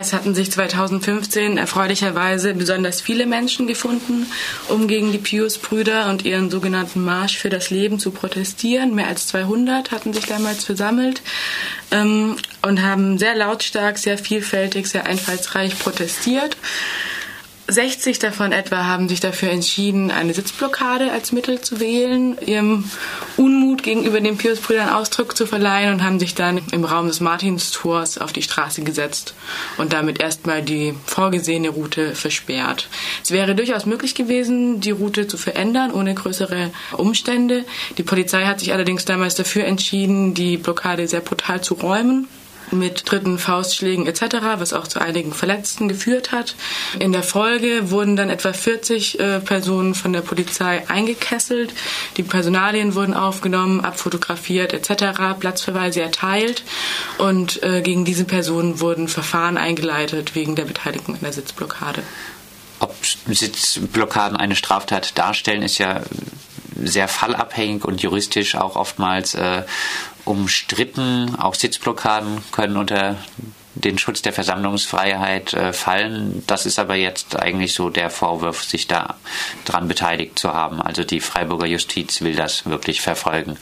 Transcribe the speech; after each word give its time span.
Es 0.00 0.12
hatten 0.12 0.32
sich 0.32 0.52
2015 0.52 1.58
erfreulicherweise 1.58 2.54
besonders 2.54 3.00
viele 3.00 3.26
Menschen 3.26 3.66
gefunden, 3.66 4.30
um 4.68 4.86
gegen 4.86 5.10
die 5.10 5.18
Pius-Brüder 5.18 6.08
und 6.08 6.24
ihren 6.24 6.50
sogenannten 6.52 7.04
Marsch 7.04 7.36
für 7.36 7.50
das 7.50 7.70
Leben 7.70 7.98
zu 7.98 8.12
protestieren. 8.12 8.94
Mehr 8.94 9.08
als 9.08 9.26
200 9.26 9.90
hatten 9.90 10.12
sich 10.12 10.26
damals 10.26 10.62
versammelt 10.62 11.20
ähm, 11.90 12.36
und 12.62 12.80
haben 12.80 13.18
sehr 13.18 13.34
lautstark, 13.34 13.98
sehr 13.98 14.18
vielfältig, 14.18 14.86
sehr 14.86 15.04
einfallsreich 15.04 15.76
protestiert. 15.76 16.56
60 17.70 18.18
davon 18.18 18.52
etwa 18.52 18.86
haben 18.86 19.10
sich 19.10 19.20
dafür 19.20 19.50
entschieden, 19.50 20.10
eine 20.10 20.32
Sitzblockade 20.32 21.12
als 21.12 21.32
Mittel 21.32 21.60
zu 21.60 21.80
wählen, 21.80 22.38
ihrem 22.46 22.90
Unmut 23.36 23.82
gegenüber 23.82 24.22
den 24.22 24.38
Pius-Brüdern 24.38 24.88
Ausdruck 24.88 25.36
zu 25.36 25.46
verleihen 25.46 25.92
und 25.92 26.02
haben 26.02 26.18
sich 26.18 26.34
dann 26.34 26.62
im 26.72 26.84
Raum 26.84 27.08
des 27.08 27.20
Martinstors 27.20 28.16
auf 28.16 28.32
die 28.32 28.40
Straße 28.40 28.82
gesetzt 28.82 29.34
und 29.76 29.92
damit 29.92 30.18
erstmal 30.18 30.62
die 30.62 30.94
vorgesehene 31.04 31.68
Route 31.68 32.14
versperrt. 32.14 32.88
Es 33.22 33.32
wäre 33.32 33.54
durchaus 33.54 33.84
möglich 33.84 34.14
gewesen, 34.14 34.80
die 34.80 34.90
Route 34.90 35.28
zu 35.28 35.36
verändern, 35.36 35.92
ohne 35.92 36.14
größere 36.14 36.70
Umstände. 36.96 37.66
Die 37.98 38.02
Polizei 38.02 38.46
hat 38.46 38.60
sich 38.60 38.72
allerdings 38.72 39.04
damals 39.04 39.34
dafür 39.34 39.66
entschieden, 39.66 40.32
die 40.32 40.56
Blockade 40.56 41.06
sehr 41.06 41.20
brutal 41.20 41.60
zu 41.60 41.74
räumen 41.74 42.28
mit 42.72 43.10
dritten 43.10 43.38
Faustschlägen 43.38 44.06
etc., 44.06 44.36
was 44.58 44.72
auch 44.72 44.86
zu 44.86 45.00
einigen 45.00 45.32
Verletzten 45.32 45.88
geführt 45.88 46.32
hat. 46.32 46.54
In 46.98 47.12
der 47.12 47.22
Folge 47.22 47.90
wurden 47.90 48.16
dann 48.16 48.30
etwa 48.30 48.52
40 48.52 49.20
äh, 49.20 49.40
Personen 49.40 49.94
von 49.94 50.12
der 50.12 50.20
Polizei 50.20 50.88
eingekesselt. 50.88 51.72
Die 52.16 52.22
Personalien 52.22 52.94
wurden 52.94 53.14
aufgenommen, 53.14 53.80
abfotografiert 53.80 54.72
etc., 54.72 55.38
Platzverweise 55.38 56.00
erteilt 56.00 56.62
und 57.18 57.62
äh, 57.62 57.82
gegen 57.82 58.04
diese 58.04 58.24
Personen 58.24 58.80
wurden 58.80 59.08
Verfahren 59.08 59.56
eingeleitet 59.56 60.34
wegen 60.34 60.56
der 60.56 60.64
Beteiligung 60.64 61.14
in 61.14 61.20
der 61.20 61.32
Sitzblockade. 61.32 62.02
Ob 62.80 62.94
Sitzblockaden 63.26 64.36
eine 64.36 64.54
Straftat 64.54 65.18
darstellen, 65.18 65.62
ist 65.62 65.78
ja 65.78 66.02
sehr 66.78 67.08
fallabhängig 67.08 67.84
und 67.84 68.02
juristisch 68.02 68.54
auch 68.54 68.76
oftmals 68.76 69.34
äh, 69.34 69.62
umstritten. 70.24 71.34
Auch 71.36 71.54
Sitzblockaden 71.54 72.42
können 72.52 72.76
unter 72.76 73.16
den 73.80 73.98
Schutz 73.98 74.22
der 74.22 74.32
Versammlungsfreiheit 74.32 75.54
äh, 75.54 75.72
fallen. 75.72 76.42
Das 76.46 76.66
ist 76.66 76.78
aber 76.78 76.94
jetzt 76.94 77.36
eigentlich 77.36 77.74
so 77.74 77.90
der 77.90 78.10
Vorwurf, 78.10 78.64
sich 78.64 78.86
da 78.86 79.16
dran 79.64 79.88
beteiligt 79.88 80.38
zu 80.38 80.52
haben. 80.52 80.80
Also 80.80 81.04
die 81.04 81.20
Freiburger 81.20 81.66
Justiz 81.66 82.20
will 82.20 82.34
das 82.34 82.66
wirklich 82.66 83.00
verfolgen 83.00 83.56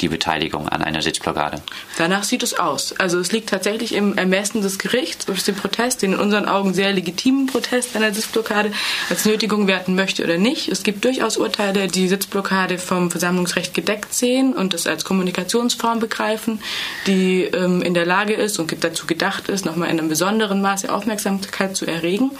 die 0.00 0.08
Beteiligung 0.08 0.68
an 0.68 0.82
einer 0.82 1.02
Sitzblockade. 1.02 1.62
Danach 1.98 2.24
sieht 2.24 2.42
es 2.42 2.58
aus. 2.58 2.94
Also 2.98 3.18
es 3.18 3.32
liegt 3.32 3.50
tatsächlich 3.50 3.94
im 3.94 4.16
Ermessen 4.16 4.62
des 4.62 4.78
Gerichts, 4.78 5.28
ob 5.28 5.36
es 5.36 5.44
den 5.44 5.54
Protest, 5.54 6.02
den 6.02 6.14
in 6.14 6.18
unseren 6.18 6.46
Augen 6.46 6.74
sehr 6.74 6.92
legitimen 6.92 7.46
Protest 7.46 7.96
einer 7.96 8.12
Sitzblockade 8.12 8.72
als 9.08 9.24
Nötigung 9.24 9.66
werten 9.66 9.94
möchte 9.94 10.24
oder 10.24 10.38
nicht. 10.38 10.68
Es 10.68 10.82
gibt 10.82 11.04
durchaus 11.04 11.36
Urteile, 11.36 11.88
die 11.88 12.08
Sitzblockade 12.08 12.78
vom 12.78 13.10
Versammlungsrecht 13.10 13.74
gedeckt 13.74 14.14
sehen 14.14 14.54
und 14.54 14.74
es 14.74 14.86
als 14.86 15.04
Kommunikationsform 15.04 16.00
begreifen, 16.00 16.60
die 17.06 17.44
ähm, 17.44 17.82
in 17.82 17.94
der 17.94 18.06
Lage 18.06 18.34
ist 18.34 18.58
und 18.58 18.72
dazu 18.82 19.06
gedacht 19.06 19.48
ist, 19.50 19.64
nochmal 19.64 19.90
in 19.90 19.98
einem 19.98 20.08
besonderen 20.08 20.62
Maße 20.62 20.92
Aufmerksamkeit 20.92 21.76
zu 21.76 21.86
erregen. 21.86 22.30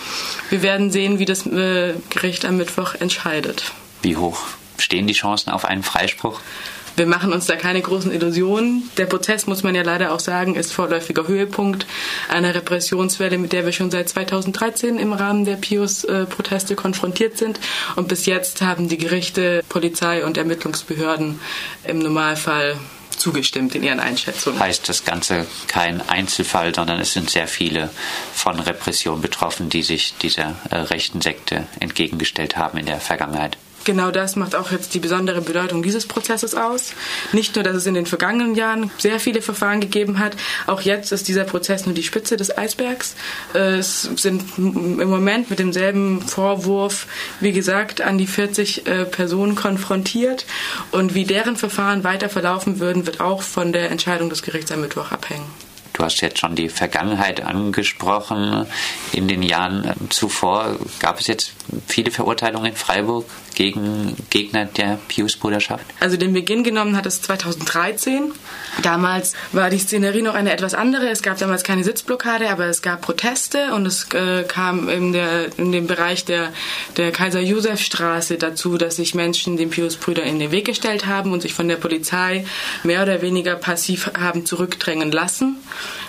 Wir 0.48 0.62
werden 0.62 0.90
sehen, 0.90 1.18
wie 1.18 1.24
das 1.24 1.46
äh, 1.46 1.94
Gericht 2.10 2.44
am 2.44 2.56
Mittwoch 2.56 2.94
entscheidet. 2.94 3.72
Wie 4.02 4.16
hoch 4.16 4.40
stehen 4.78 5.06
die 5.06 5.14
Chancen 5.14 5.50
auf 5.50 5.64
einen 5.64 5.82
Freispruch? 5.82 6.40
wir 7.00 7.06
machen 7.06 7.32
uns 7.32 7.46
da 7.46 7.56
keine 7.56 7.80
großen 7.80 8.12
Illusionen. 8.12 8.90
Der 8.98 9.06
Prozess, 9.06 9.46
muss 9.46 9.62
man 9.62 9.74
ja 9.74 9.82
leider 9.82 10.12
auch 10.12 10.20
sagen, 10.20 10.54
ist 10.54 10.72
vorläufiger 10.72 11.26
Höhepunkt 11.26 11.86
einer 12.28 12.54
Repressionswelle, 12.54 13.38
mit 13.38 13.52
der 13.52 13.64
wir 13.64 13.72
schon 13.72 13.90
seit 13.90 14.10
2013 14.10 14.98
im 14.98 15.14
Rahmen 15.14 15.46
der 15.46 15.56
Pius-Proteste 15.56 16.76
konfrontiert 16.76 17.38
sind. 17.38 17.58
Und 17.96 18.08
bis 18.08 18.26
jetzt 18.26 18.60
haben 18.60 18.88
die 18.88 18.98
Gerichte, 18.98 19.64
Polizei 19.70 20.24
und 20.26 20.36
Ermittlungsbehörden 20.36 21.40
im 21.84 22.00
Normalfall 22.00 22.76
zugestimmt 23.20 23.74
in 23.74 23.82
ihren 23.82 24.00
Einschätzungen. 24.00 24.58
Heißt 24.58 24.88
das 24.88 25.04
Ganze 25.04 25.46
kein 25.68 26.08
Einzelfall, 26.08 26.74
sondern 26.74 27.00
es 27.00 27.12
sind 27.12 27.30
sehr 27.30 27.46
viele 27.46 27.90
von 28.34 28.58
Repression 28.58 29.20
betroffen, 29.20 29.68
die 29.68 29.82
sich 29.82 30.14
dieser 30.22 30.56
äh, 30.70 30.76
rechten 30.76 31.20
Sekte 31.20 31.66
entgegengestellt 31.78 32.56
haben 32.56 32.78
in 32.78 32.86
der 32.86 33.00
Vergangenheit. 33.00 33.56
Genau 33.84 34.10
das 34.10 34.36
macht 34.36 34.54
auch 34.54 34.72
jetzt 34.72 34.94
die 34.94 34.98
besondere 34.98 35.40
Bedeutung 35.40 35.82
dieses 35.82 36.06
Prozesses 36.06 36.54
aus. 36.54 36.92
Nicht 37.32 37.54
nur, 37.54 37.64
dass 37.64 37.76
es 37.76 37.86
in 37.86 37.94
den 37.94 38.06
vergangenen 38.06 38.54
Jahren 38.54 38.90
sehr 38.98 39.18
viele 39.18 39.40
Verfahren 39.40 39.80
gegeben 39.80 40.18
hat, 40.18 40.36
auch 40.66 40.82
jetzt 40.82 41.12
ist 41.12 41.28
dieser 41.28 41.44
Prozess 41.44 41.86
nur 41.86 41.94
die 41.94 42.02
Spitze 42.02 42.36
des 42.36 42.56
Eisbergs. 42.56 43.14
Es 43.54 44.02
sind 44.02 44.44
im 44.58 45.08
Moment 45.08 45.48
mit 45.48 45.58
demselben 45.58 46.20
Vorwurf, 46.20 47.06
wie 47.40 47.52
gesagt, 47.52 48.02
an 48.02 48.18
die 48.18 48.26
40 48.26 48.86
äh, 48.86 49.04
Personen 49.06 49.54
konfrontiert. 49.54 50.44
Und 50.90 51.14
wie 51.14 51.24
deren 51.24 51.56
Verfahren 51.56 52.04
weiter 52.04 52.28
verlaufen 52.28 52.80
würden, 52.80 53.06
wird 53.06 53.20
auch 53.20 53.42
von 53.42 53.72
der 53.72 53.90
Entscheidung 53.90 54.28
des 54.28 54.42
Gerichts 54.42 54.70
am 54.72 54.82
Mittwoch 54.82 55.10
abhängen. 55.10 55.69
Du 56.00 56.06
hast 56.06 56.22
jetzt 56.22 56.38
schon 56.38 56.54
die 56.54 56.70
Vergangenheit 56.70 57.42
angesprochen. 57.42 58.64
In 59.12 59.28
den 59.28 59.42
Jahren 59.42 59.92
zuvor 60.08 60.78
gab 60.98 61.20
es 61.20 61.26
jetzt 61.26 61.52
viele 61.88 62.10
Verurteilungen 62.10 62.70
in 62.70 62.74
Freiburg 62.74 63.26
gegen 63.54 64.16
Gegner 64.30 64.64
der 64.64 64.98
Pius-Bruderschaft? 65.08 65.84
Also 66.00 66.16
den 66.16 66.32
Beginn 66.32 66.64
genommen 66.64 66.96
hat 66.96 67.04
es 67.04 67.20
2013. 67.20 68.32
Damals 68.82 69.34
war 69.52 69.68
die 69.68 69.78
Szenerie 69.78 70.22
noch 70.22 70.34
eine 70.34 70.52
etwas 70.52 70.72
andere. 70.72 71.10
Es 71.10 71.20
gab 71.20 71.36
damals 71.36 71.64
keine 71.64 71.84
Sitzblockade, 71.84 72.48
aber 72.48 72.66
es 72.66 72.80
gab 72.80 73.02
Proteste 73.02 73.74
und 73.74 73.84
es 73.84 74.10
äh, 74.14 74.44
kam 74.44 74.88
in, 74.88 75.12
der, 75.12 75.58
in 75.58 75.72
dem 75.72 75.86
Bereich 75.86 76.24
der, 76.24 76.54
der 76.96 77.12
Kaiser-Josef-Straße 77.12 78.38
dazu, 78.38 78.78
dass 78.78 78.96
sich 78.96 79.14
Menschen 79.14 79.58
den 79.58 79.68
Pius-Brüdern 79.68 80.26
in 80.26 80.38
den 80.38 80.50
Weg 80.50 80.64
gestellt 80.64 81.04
haben 81.04 81.32
und 81.32 81.42
sich 81.42 81.52
von 81.52 81.68
der 81.68 81.76
Polizei 81.76 82.46
mehr 82.84 83.02
oder 83.02 83.20
weniger 83.20 83.56
passiv 83.56 84.10
haben 84.18 84.46
zurückdrängen 84.46 85.12
lassen. 85.12 85.56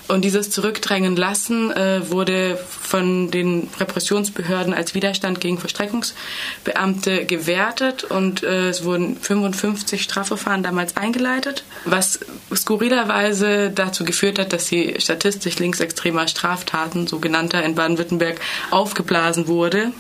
Und 0.08 0.26
dieses 0.26 0.50
Zurückdrängen 0.50 1.16
lassen 1.16 1.72
äh, 1.72 2.10
wurde 2.10 2.58
von 2.82 3.32
den 3.32 3.70
Repressionsbehörden 3.80 4.74
als 4.74 4.94
Widerstand 4.94 5.40
gegen 5.40 5.58
Verstreckungsbeamte 5.58 7.26
gewertet. 7.26 8.04
Und 8.04 8.44
äh, 8.44 8.70
es 8.70 8.84
wurden 8.84 9.18
55 9.18 10.02
Strafverfahren 10.02 10.64
damals 10.64 10.98
eingeleitet, 10.98 11.64
was 11.86 12.20
skurrilerweise 12.54 13.72
dazu 13.72 14.04
geführt 14.04 14.40
hat, 14.40 14.54
dass 14.54 14.66
die 14.66 14.96
Statistik 15.00 15.60
linksextremer 15.60 16.28
Straftaten, 16.28 17.08
sogenannter 17.08 17.64
in 17.64 17.76
Baden-Württemberg, 17.76 18.40
aufgeblasen 18.70 19.48
wurde 19.48 19.92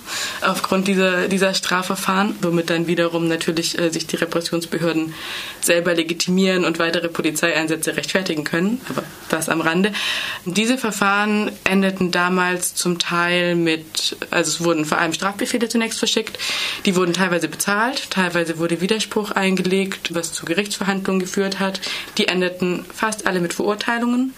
aufgrund 0.41 0.87
dieser, 0.87 1.27
dieser 1.27 1.53
Strafverfahren, 1.53 2.35
womit 2.41 2.69
dann 2.69 2.87
wiederum 2.87 3.27
natürlich 3.27 3.77
äh, 3.77 3.89
sich 3.89 4.07
die 4.07 4.15
Repressionsbehörden 4.15 5.13
selber 5.61 5.93
legitimieren 5.93 6.65
und 6.65 6.79
weitere 6.79 7.07
Polizeieinsätze 7.07 7.95
rechtfertigen 7.95 8.43
können, 8.43 8.81
aber 8.89 9.03
das 9.29 9.49
am 9.49 9.61
Rande. 9.71 9.93
Diese 10.45 10.77
Verfahren 10.77 11.51
endeten 11.63 12.11
damals 12.11 12.75
zum 12.75 12.99
Teil 12.99 13.55
mit, 13.55 14.17
also 14.29 14.49
es 14.49 14.63
wurden 14.63 14.85
vor 14.85 14.97
allem 14.97 15.13
Strafbefehle 15.13 15.69
zunächst 15.69 15.99
verschickt, 15.99 16.37
die 16.85 16.95
wurden 16.95 17.13
teilweise 17.13 17.47
bezahlt, 17.47 18.11
teilweise 18.11 18.57
wurde 18.57 18.81
Widerspruch 18.81 19.31
eingelegt, 19.31 20.13
was 20.13 20.33
zu 20.33 20.45
Gerichtsverhandlungen 20.45 21.21
geführt 21.21 21.59
hat. 21.59 21.79
Die 22.17 22.27
endeten 22.27 22.85
fast 22.93 23.27
alle 23.27 23.39
mit 23.39 23.53
Verurteilungen. 23.53 24.33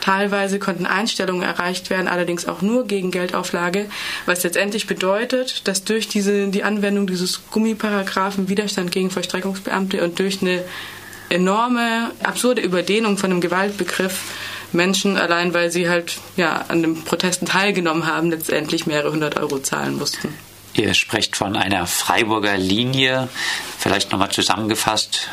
Teilweise 0.00 0.58
konnten 0.58 0.86
Einstellungen 0.86 1.42
erreicht 1.42 1.90
werden, 1.90 2.08
allerdings 2.08 2.46
auch 2.46 2.62
nur 2.62 2.86
gegen 2.86 3.10
Geldauflage, 3.10 3.86
was 4.26 4.42
letztendlich 4.44 4.86
bedeutet, 4.86 5.68
dass 5.68 5.84
durch 5.84 6.08
diese, 6.08 6.48
die 6.48 6.62
Anwendung 6.62 7.06
dieses 7.06 7.42
Gummiparagraphen 7.50 8.48
Widerstand 8.48 8.92
gegen 8.92 9.10
Vollstreckungsbeamte 9.10 10.02
und 10.02 10.18
durch 10.18 10.40
eine 10.40 10.64
enorme, 11.28 12.10
absurde 12.22 12.62
Überdehnung 12.62 13.18
von 13.18 13.30
einem 13.30 13.40
Gewaltbegriff 13.40 14.20
Menschen, 14.72 15.16
allein 15.16 15.54
weil 15.54 15.70
sie 15.70 15.88
halt 15.88 16.18
ja, 16.36 16.64
an 16.68 16.82
den 16.82 17.04
Protesten 17.04 17.46
teilgenommen 17.46 18.06
haben, 18.06 18.30
letztendlich 18.30 18.86
mehrere 18.86 19.12
hundert 19.12 19.36
Euro 19.36 19.58
zahlen 19.58 19.96
mussten. 19.96 20.34
Ihr 20.74 20.94
sprecht 20.94 21.36
von 21.36 21.56
einer 21.56 21.86
Freiburger 21.86 22.56
Linie. 22.56 23.28
Vielleicht 23.78 24.12
nochmal 24.12 24.30
zusammengefasst, 24.30 25.28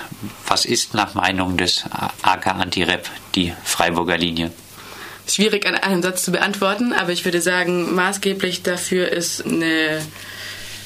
was 0.47 0.65
ist 0.65 0.93
nach 0.93 1.13
Meinung 1.13 1.57
des 1.57 1.83
AK 2.23 2.47
Anti-Rep 2.47 3.09
die 3.35 3.53
Freiburger 3.63 4.17
Linie? 4.17 4.51
Schwierig 5.27 5.65
an 5.67 5.75
einem 5.75 6.01
Satz 6.01 6.23
zu 6.23 6.31
beantworten, 6.31 6.93
aber 6.93 7.11
ich 7.11 7.25
würde 7.25 7.41
sagen, 7.41 7.93
maßgeblich 7.93 8.63
dafür 8.63 9.11
ist 9.11 9.45
eine 9.45 10.01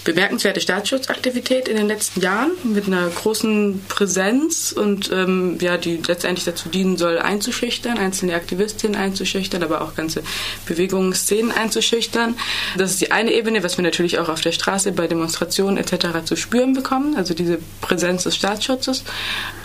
bemerkenswerte 0.04 0.62
Staatsschutzaktivität 0.62 1.68
in 1.68 1.76
den 1.76 1.88
letzten 1.88 2.22
Jahren 2.22 2.52
mit 2.64 2.88
einer 2.88 3.08
großen 3.10 3.84
Präsenz 3.88 4.72
und 4.72 5.12
ähm, 5.12 5.58
ja, 5.62 5.78
die 5.78 5.98
letztendlich 5.98 6.46
dazu 6.46 6.70
dienen 6.70 6.98
soll, 6.98 7.20
einzuschüchtern, 7.20 7.98
einzelne 7.98 8.36
Aktivistinnen 8.36 9.00
einzuschüchtern, 9.00 9.62
aber 9.64 9.82
auch 9.82 9.96
ganze 9.96 10.24
Bewegungen, 10.66 11.14
Szenen 11.14 11.52
einzuschüchtern. 11.52 12.36
Das 12.78 12.92
ist 12.92 13.02
die 13.02 13.12
eine 13.12 13.34
Ebene, 13.34 13.64
was 13.64 13.78
wir 13.78 13.84
natürlich 13.84 14.20
auch 14.20 14.30
auf 14.30 14.42
der 14.42 14.52
Straße 14.52 14.92
bei 14.94 15.08
Demonstrationen 15.08 15.78
etc. 15.78 16.24
zu 16.26 16.36
spüren 16.36 16.74
bekommen, 16.74 17.16
also 17.16 17.34
diese 17.34 17.60
Präsenz 17.82 18.24
des 18.24 18.36
Staatsschutzes. 18.36 19.04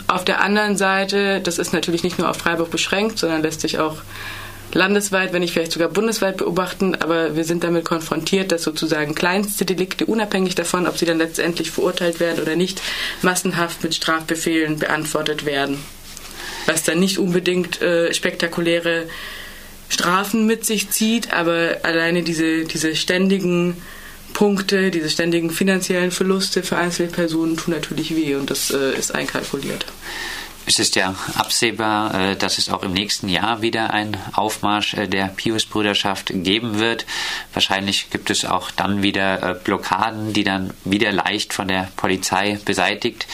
Auf 0.09 0.25
der 0.25 0.43
anderen 0.43 0.77
Seite, 0.77 1.41
das 1.41 1.59
ist 1.59 1.73
natürlich 1.73 2.03
nicht 2.03 2.19
nur 2.19 2.29
auf 2.29 2.37
Freiburg 2.37 2.71
beschränkt, 2.71 3.19
sondern 3.19 3.43
lässt 3.43 3.61
sich 3.61 3.79
auch 3.79 3.99
landesweit, 4.75 5.33
wenn 5.33 5.41
nicht 5.41 5.53
vielleicht 5.53 5.73
sogar 5.73 5.89
bundesweit 5.89 6.37
beobachten, 6.37 6.95
aber 6.97 7.37
wir 7.37 7.45
sind 7.45 7.65
damit 7.65 7.85
konfrontiert, 7.85 8.53
dass 8.53 8.63
sozusagen 8.63 9.15
kleinste 9.15 9.65
Delikte, 9.65 10.07
unabhängig 10.07 10.55
davon, 10.55 10.87
ob 10.87 10.99
sie 10.99 11.07
dann 11.07 11.19
letztendlich 11.19 11.71
verurteilt 11.71 12.21
werden 12.21 12.43
oder 12.43 12.57
nicht, 12.57 12.83
massenhaft 13.23 13.83
mit 13.83 13.95
Strafbefehlen 13.95 14.79
beantwortet 14.79 15.47
werden. 15.47 15.79
Was 16.67 16.83
dann 16.83 17.01
nicht 17.01 17.19
unbedingt 17.19 17.81
äh, 17.81 18.13
spektakuläre 18.13 19.07
Strafen 19.89 20.47
mit 20.47 20.65
sich 20.65 20.91
zieht, 20.91 21.33
aber 21.33 21.79
alleine 21.83 22.23
diese, 22.23 22.65
diese 22.65 22.97
ständigen 22.97 23.77
Punkte, 24.33 24.91
diese 24.91 25.09
ständigen 25.09 25.51
finanziellen 25.51 26.11
Verluste 26.11 26.63
für 26.63 26.77
Einzelpersonen 26.77 27.57
tun 27.57 27.75
natürlich 27.75 28.17
weh 28.17 28.35
und 28.35 28.51
das 28.51 28.71
äh, 28.71 28.93
ist 28.99 29.15
einkalkuliert. 29.15 29.87
Es 30.67 30.79
ist 30.79 30.97
ja 30.97 31.15
absehbar, 31.35 32.15
äh, 32.15 32.37
dass 32.37 32.57
es 32.57 32.71
auch 32.71 32.83
im 32.83 32.93
nächsten 32.93 33.29
Jahr 33.29 33.61
wieder 33.61 33.93
einen 33.93 34.17
Aufmarsch 34.33 34.95
äh, 34.95 35.07
der 35.07 35.27
Pius-Brüderschaft 35.27 36.31
geben 36.33 36.79
wird. 36.79 37.05
Wahrscheinlich 37.53 38.09
gibt 38.09 38.31
es 38.31 38.47
auch 38.47 38.71
dann 38.71 39.03
wieder 39.03 39.43
äh, 39.43 39.55
Blockaden, 39.63 40.33
die 40.33 40.43
dann 40.43 40.73
wieder 40.85 41.13
leicht 41.13 41.53
von 41.53 41.69
der 41.69 41.91
Polizei 41.97 42.59
beseitigt 42.65 43.27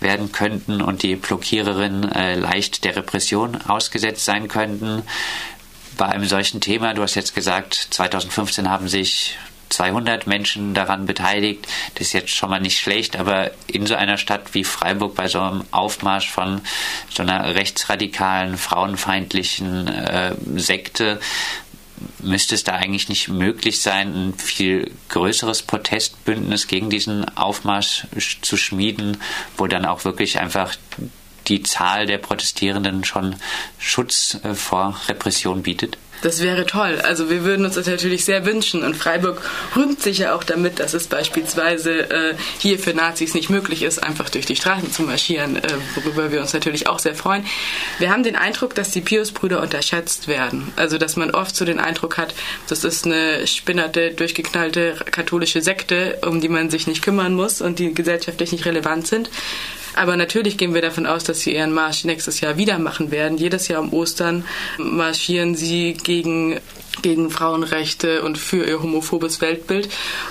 werden 0.00 0.32
könnten 0.32 0.80
und 0.80 1.02
die 1.02 1.16
Blockiererinnen 1.16 2.08
leicht 2.40 2.84
der 2.84 2.96
Repression 2.96 3.56
ausgesetzt 3.66 4.24
sein 4.24 4.48
könnten. 4.48 5.02
Bei 5.96 6.06
einem 6.06 6.24
solchen 6.24 6.60
Thema, 6.60 6.94
du 6.94 7.02
hast 7.02 7.16
jetzt 7.16 7.34
gesagt, 7.34 7.88
2015 7.90 8.70
haben 8.70 8.88
sich 8.88 9.36
200 9.68 10.26
Menschen 10.26 10.74
daran 10.74 11.06
beteiligt. 11.06 11.66
Das 11.94 12.08
ist 12.08 12.12
jetzt 12.12 12.30
schon 12.30 12.50
mal 12.50 12.60
nicht 12.60 12.78
schlecht, 12.78 13.16
aber 13.16 13.50
in 13.66 13.86
so 13.86 13.94
einer 13.94 14.16
Stadt 14.16 14.54
wie 14.54 14.64
Freiburg 14.64 15.14
bei 15.14 15.28
so 15.28 15.40
einem 15.40 15.64
Aufmarsch 15.70 16.30
von 16.30 16.60
so 17.10 17.22
einer 17.22 17.54
rechtsradikalen, 17.54 18.56
frauenfeindlichen 18.56 19.88
äh, 19.88 20.34
Sekte 20.56 21.20
müsste 22.20 22.54
es 22.54 22.64
da 22.64 22.74
eigentlich 22.74 23.08
nicht 23.08 23.28
möglich 23.28 23.80
sein, 23.80 24.14
ein 24.14 24.34
viel 24.34 24.90
größeres 25.08 25.62
Protestbündnis 25.62 26.66
gegen 26.66 26.90
diesen 26.90 27.36
Aufmarsch 27.36 28.06
zu 28.42 28.56
schmieden, 28.56 29.18
wo 29.56 29.66
dann 29.66 29.84
auch 29.84 30.04
wirklich 30.04 30.38
einfach 30.38 30.74
die 31.48 31.62
Zahl 31.62 32.06
der 32.06 32.18
Protestierenden 32.18 33.04
schon 33.04 33.36
Schutz 33.78 34.38
äh, 34.42 34.54
vor 34.54 35.00
Repression 35.08 35.62
bietet? 35.62 35.98
Das 36.22 36.42
wäre 36.42 36.66
toll. 36.66 37.00
Also 37.02 37.30
wir 37.30 37.44
würden 37.44 37.64
uns 37.64 37.76
das 37.76 37.86
natürlich 37.86 38.24
sehr 38.24 38.44
wünschen. 38.44 38.82
Und 38.82 38.96
Freiburg 38.96 39.42
rühmt 39.76 40.02
sich 40.02 40.18
ja 40.18 40.34
auch 40.34 40.42
damit, 40.42 40.80
dass 40.80 40.94
es 40.94 41.06
beispielsweise 41.06 42.10
äh, 42.10 42.34
hier 42.58 42.78
für 42.78 42.94
Nazis 42.94 43.34
nicht 43.34 43.50
möglich 43.50 43.82
ist, 43.82 44.02
einfach 44.02 44.28
durch 44.28 44.46
die 44.46 44.56
Straßen 44.56 44.90
zu 44.92 45.02
marschieren, 45.02 45.56
äh, 45.56 45.62
worüber 45.94 46.32
wir 46.32 46.40
uns 46.40 46.52
natürlich 46.52 46.88
auch 46.88 46.98
sehr 46.98 47.14
freuen. 47.14 47.44
Wir 47.98 48.10
haben 48.10 48.22
den 48.22 48.36
Eindruck, 48.36 48.74
dass 48.74 48.90
die 48.90 49.00
Pius-Brüder 49.00 49.62
unterschätzt 49.62 50.28
werden. 50.28 50.72
Also 50.76 50.98
dass 50.98 51.16
man 51.16 51.30
oft 51.30 51.54
so 51.54 51.64
den 51.64 51.78
Eindruck 51.78 52.18
hat, 52.18 52.34
das 52.68 52.84
ist 52.84 53.06
eine 53.06 53.46
spinnerte, 53.46 54.10
durchgeknallte 54.10 54.96
katholische 55.10 55.62
Sekte, 55.62 56.18
um 56.26 56.40
die 56.40 56.48
man 56.48 56.70
sich 56.70 56.86
nicht 56.86 57.02
kümmern 57.02 57.34
muss 57.34 57.60
und 57.60 57.78
die 57.78 57.94
gesellschaftlich 57.94 58.52
nicht 58.52 58.66
relevant 58.66 59.06
sind. 59.06 59.30
Aber 59.98 60.16
natürlich 60.16 60.56
gehen 60.56 60.74
wir 60.74 60.80
davon 60.80 61.06
aus, 61.06 61.24
dass 61.24 61.40
sie 61.40 61.56
ihren 61.56 61.72
Marsch 61.72 62.04
nächstes 62.04 62.40
Jahr 62.40 62.56
wieder 62.56 62.78
machen 62.78 63.10
werden. 63.10 63.36
Jedes 63.36 63.66
Jahr 63.66 63.80
um 63.82 63.92
Ostern 63.92 64.44
marschieren 64.78 65.56
sie 65.56 65.94
gegen, 65.94 66.60
gegen 67.02 67.30
Frauenrechte 67.32 68.22
und 68.22 68.38
für 68.38 68.64
ihr 68.64 68.80
homophobes 68.80 69.40
Weltbild. 69.40 69.88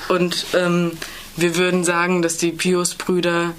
Und 0.08 0.46
ähm, 0.54 0.94
wir 1.36 1.58
würden 1.58 1.84
sagen, 1.84 2.22
dass 2.22 2.38
die 2.38 2.54
Pius-Brüder 2.54 3.56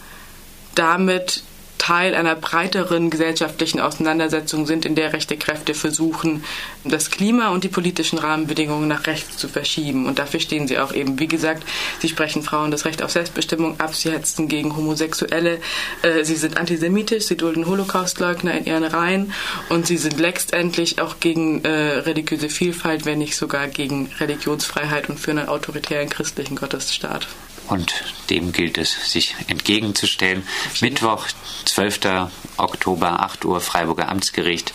damit 0.74 1.42
Teil 1.78 2.14
einer 2.14 2.34
breiteren 2.34 3.08
gesellschaftlichen 3.10 3.80
Auseinandersetzung 3.80 4.66
sind, 4.66 4.84
in 4.84 4.94
der 4.94 5.12
rechte 5.12 5.36
Kräfte 5.36 5.74
versuchen, 5.74 6.44
das 6.84 7.10
Klima 7.10 7.48
und 7.48 7.64
die 7.64 7.68
politischen 7.68 8.18
Rahmenbedingungen 8.18 8.88
nach 8.88 9.06
rechts 9.06 9.38
zu 9.38 9.48
verschieben. 9.48 10.06
Und 10.06 10.18
dafür 10.18 10.40
stehen 10.40 10.68
sie 10.68 10.78
auch 10.78 10.92
eben. 10.92 11.18
Wie 11.18 11.28
gesagt, 11.28 11.64
sie 12.00 12.08
sprechen 12.08 12.42
Frauen 12.42 12.70
das 12.70 12.84
Recht 12.84 13.02
auf 13.02 13.10
Selbstbestimmung 13.10 13.80
ab, 13.80 13.94
sie 13.94 14.10
hetzen 14.10 14.48
gegen 14.48 14.76
Homosexuelle, 14.76 15.60
äh, 16.02 16.24
sie 16.24 16.36
sind 16.36 16.58
antisemitisch, 16.58 17.24
sie 17.24 17.36
dulden 17.36 17.66
Holocaustleugner 17.66 18.52
in 18.58 18.66
ihren 18.66 18.84
Reihen. 18.84 19.32
Und 19.68 19.86
sie 19.86 19.96
sind 19.96 20.18
letztendlich 20.18 21.00
auch 21.00 21.20
gegen 21.20 21.64
äh, 21.64 21.70
religiöse 21.70 22.48
Vielfalt, 22.48 23.06
wenn 23.06 23.18
nicht 23.18 23.36
sogar 23.36 23.68
gegen 23.68 24.10
Religionsfreiheit 24.18 25.08
und 25.08 25.18
für 25.18 25.30
einen 25.30 25.48
autoritären 25.48 26.10
christlichen 26.10 26.56
Gottesstaat 26.56 27.26
und 27.68 27.92
dem 28.30 28.52
gilt 28.52 28.78
es, 28.78 29.12
sich 29.12 29.34
entgegenzustellen. 29.46 30.48
Mittwoch, 30.80 31.26
12. 31.64 32.30
Oktober, 32.56 33.20
8 33.20 33.44
Uhr, 33.44 33.60
Freiburger 33.60 34.08
Amtsgericht. 34.08 34.72